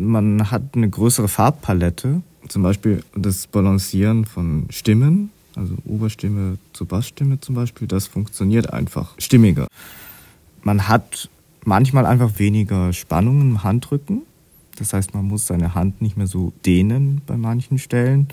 [0.00, 7.38] Man hat eine größere Farbpalette, zum Beispiel das Balancieren von Stimmen, also Oberstimme zu Bassstimme
[7.40, 9.66] zum Beispiel, das funktioniert einfach stimmiger.
[10.62, 11.28] Man hat
[11.64, 14.22] manchmal einfach weniger Spannung im Handrücken.
[14.78, 18.28] Das heißt, man muss seine Hand nicht mehr so dehnen bei manchen Stellen.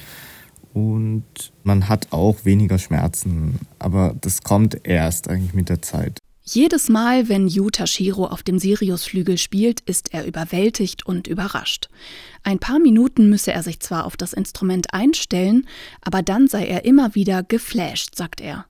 [0.74, 1.26] Und
[1.64, 3.60] man hat auch weniger Schmerzen.
[3.80, 6.20] Aber das kommt erst eigentlich mit der Zeit.
[6.50, 11.90] Jedes Mal, wenn Yu Tashiro auf dem Siriusflügel spielt, ist er überwältigt und überrascht.
[12.42, 15.68] Ein paar Minuten müsse er sich zwar auf das Instrument einstellen,
[16.00, 18.66] aber dann sei er immer wieder geflasht, sagt er.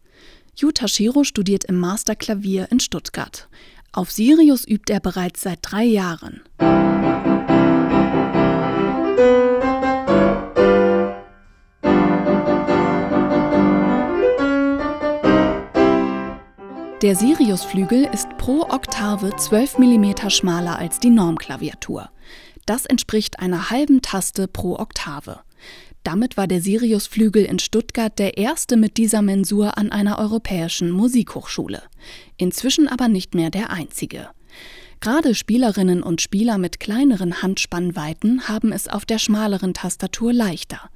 [0.55, 3.48] Yu Tashiro studiert im Masterklavier in Stuttgart.
[3.91, 6.41] Auf Sirius übt er bereits seit drei Jahren.
[17.04, 22.10] Der Siriusflügel ist pro Oktave 12 mm schmaler als die Normklaviatur.
[22.66, 25.42] Das entspricht einer halben Taste pro Oktave.
[26.02, 31.84] Damit war der Siriusflügel in Stuttgart der erste mit dieser Mensur an einer europäischen Musikhochschule.
[32.36, 34.30] Inzwischen aber nicht mehr der einzige.
[35.00, 40.89] Gerade Spielerinnen und Spieler mit kleineren Handspannweiten haben es auf der schmaleren Tastatur leichter.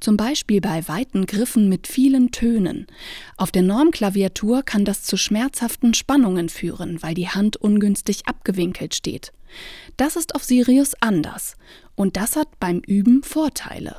[0.00, 2.86] Zum Beispiel bei weiten Griffen mit vielen Tönen.
[3.36, 9.32] Auf der Normklaviatur kann das zu schmerzhaften Spannungen führen, weil die Hand ungünstig abgewinkelt steht.
[9.96, 11.56] Das ist auf Sirius anders.
[11.94, 13.96] Und das hat beim Üben Vorteile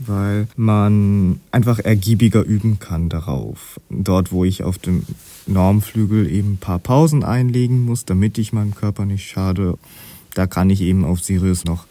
[0.00, 3.80] weil man einfach ergiebiger üben kann darauf.
[3.90, 5.04] Dort, wo ich auf dem
[5.48, 9.78] Normflügel eben ein paar Pausen einlegen muss, damit ich meinem Körper nicht schade,
[10.34, 11.86] da kann ich eben auf Sirius noch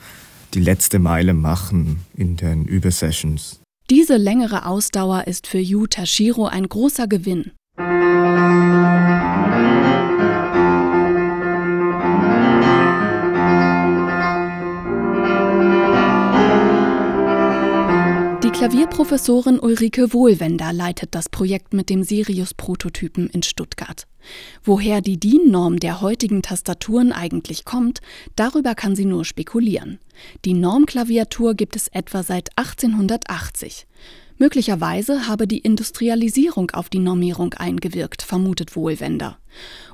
[0.54, 3.60] die letzte Meile machen in den Übersessions.
[3.90, 7.52] Diese längere Ausdauer ist für Yu Tashiro ein großer Gewinn.
[18.68, 24.08] Klavierprofessorin Ulrike Wohlwender leitet das Projekt mit dem Sirius-Prototypen in Stuttgart.
[24.62, 28.02] Woher die DIN-Norm der heutigen Tastaturen eigentlich kommt,
[28.36, 30.00] darüber kann sie nur spekulieren.
[30.44, 33.88] Die Normklaviatur gibt es etwa seit 1880.
[34.38, 39.38] Möglicherweise habe die Industrialisierung auf die Normierung eingewirkt, vermutet Wohlwender.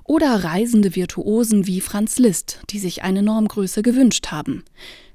[0.03, 4.63] Oder reisende Virtuosen wie Franz Liszt, die sich eine Normgröße gewünscht haben.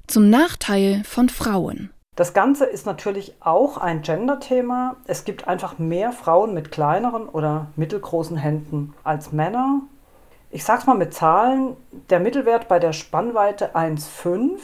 [0.07, 1.89] Zum Nachteil von Frauen.
[2.19, 4.97] Das Ganze ist natürlich auch ein Gender-Thema.
[5.07, 9.83] Es gibt einfach mehr Frauen mit kleineren oder mittelgroßen Händen als Männer.
[10.51, 11.77] Ich sag's mal mit Zahlen.
[12.09, 14.59] Der Mittelwert bei der Spannweite 1,5,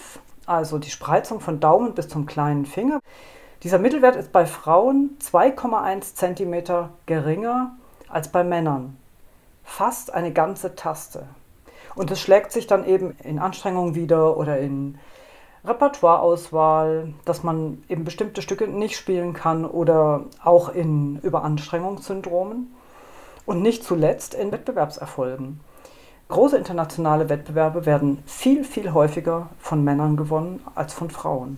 [0.46, 3.00] also die Spreizung von Daumen bis zum kleinen Finger.
[3.64, 7.78] Dieser Mittelwert ist bei Frauen 2,1 cm geringer
[8.10, 8.98] als bei Männern.
[9.64, 11.26] Fast eine ganze Taste.
[11.96, 15.00] Und es schlägt sich dann eben in Anstrengungen wieder oder in
[15.68, 22.74] Repertoireauswahl, dass man eben bestimmte Stücke nicht spielen kann oder auch in Überanstrengungssyndromen
[23.46, 25.60] und nicht zuletzt in Wettbewerbserfolgen.
[26.28, 31.58] Große internationale Wettbewerbe werden viel, viel häufiger von Männern gewonnen als von Frauen.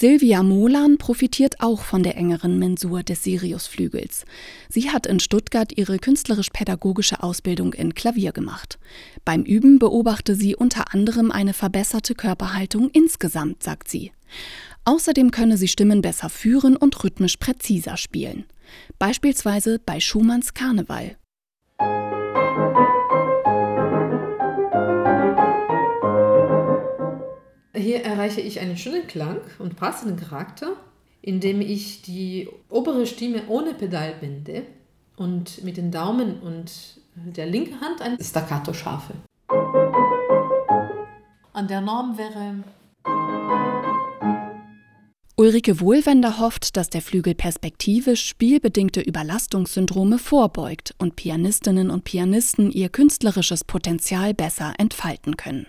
[0.00, 4.26] Silvia Molan profitiert auch von der engeren Mensur des Siriusflügels.
[4.68, 8.78] Sie hat in Stuttgart ihre künstlerisch-pädagogische Ausbildung in Klavier gemacht.
[9.24, 14.12] Beim Üben beobachte sie unter anderem eine verbesserte Körperhaltung insgesamt, sagt sie.
[14.84, 18.44] Außerdem könne sie Stimmen besser führen und rhythmisch präziser spielen.
[19.00, 21.16] Beispielsweise bei Schumanns Karneval.
[27.88, 30.76] Hier erreiche ich einen schönen Klang und passenden Charakter,
[31.22, 34.64] indem ich die obere Stimme ohne Pedal binde
[35.16, 36.70] und mit den Daumen und
[37.14, 39.14] der linken Hand ein Staccato schaffe.
[41.54, 42.56] An der Norm wäre
[45.36, 52.90] Ulrike Wohlwender hofft, dass der Flügel perspektivisch spielbedingte Überlastungssyndrome vorbeugt und Pianistinnen und Pianisten ihr
[52.90, 55.68] künstlerisches Potenzial besser entfalten können.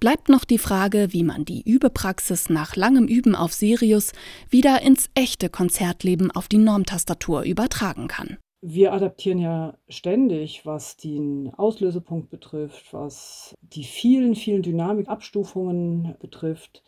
[0.00, 4.12] Bleibt noch die Frage, wie man die Übepraxis nach langem Üben auf Sirius
[4.48, 8.38] wieder ins echte Konzertleben auf die Normtastatur übertragen kann.
[8.62, 16.82] Wir adaptieren ja ständig, was den Auslösepunkt betrifft, was die vielen, vielen Dynamikabstufungen betrifft.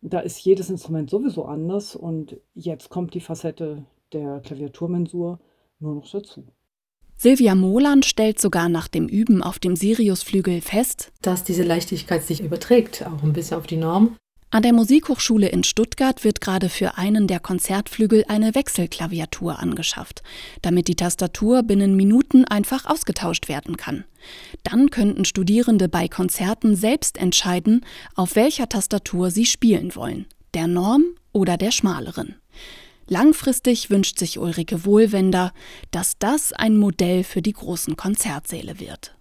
[0.00, 5.40] Da ist jedes Instrument sowieso anders und jetzt kommt die Facette der Klaviaturmensur
[5.80, 6.44] nur noch dazu.
[7.24, 12.42] Silvia Molan stellt sogar nach dem Üben auf dem Siriusflügel fest, dass diese Leichtigkeit sich
[12.42, 14.16] überträgt, auch ein bisschen auf die Norm.
[14.50, 20.22] An der Musikhochschule in Stuttgart wird gerade für einen der Konzertflügel eine Wechselklaviatur angeschafft,
[20.60, 24.04] damit die Tastatur binnen Minuten einfach ausgetauscht werden kann.
[24.62, 31.04] Dann könnten Studierende bei Konzerten selbst entscheiden, auf welcher Tastatur sie spielen wollen, der Norm
[31.32, 32.34] oder der schmaleren.
[33.06, 35.52] Langfristig wünscht sich Ulrike Wohlwender,
[35.90, 39.13] dass das ein Modell für die großen Konzertsäle wird.